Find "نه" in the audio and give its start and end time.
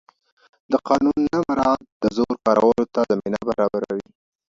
1.33-1.39